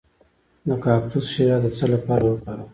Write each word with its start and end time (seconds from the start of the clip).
د 0.67 0.69
کاکتوس 0.83 1.25
شیره 1.33 1.57
د 1.63 1.67
څه 1.77 1.85
لپاره 1.93 2.23
وکاروم؟ 2.27 2.69